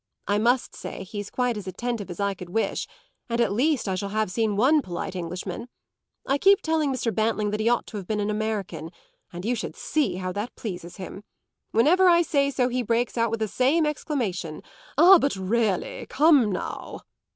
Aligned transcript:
I 0.27 0.39
must 0.39 0.73
say 0.75 1.03
he's 1.03 1.29
quite 1.29 1.57
as 1.57 1.67
attentive 1.67 2.09
as 2.09 2.19
I 2.19 2.33
could 2.33 2.49
wish, 2.49 2.87
and 3.29 3.39
at 3.39 3.51
least 3.53 3.87
I 3.87 3.93
shall 3.93 4.09
have 4.09 4.31
seen 4.31 4.55
one 4.55 4.81
polite 4.81 5.15
Englishman. 5.15 5.69
I 6.25 6.39
keep 6.39 6.63
telling 6.63 6.91
Mr. 6.91 7.13
Bantling 7.13 7.51
that 7.51 7.59
he 7.59 7.69
ought 7.69 7.85
to 7.85 7.97
have 7.97 8.07
been 8.07 8.19
an 8.19 8.31
American, 8.31 8.89
and 9.31 9.45
you 9.45 9.53
should 9.53 9.75
see 9.75 10.15
how 10.15 10.31
that 10.31 10.55
pleases 10.55 10.95
him. 10.95 11.23
Whenever 11.69 12.09
I 12.09 12.23
say 12.23 12.49
so 12.49 12.67
he 12.67 12.77
always 12.79 12.87
breaks 12.87 13.15
out 13.15 13.29
with 13.29 13.41
the 13.41 13.47
same 13.47 13.85
exclamation 13.85 14.63
'Ah, 14.97 15.19
but 15.19 15.35
really, 15.35 16.07
come 16.09 16.51
now!" 16.51 17.01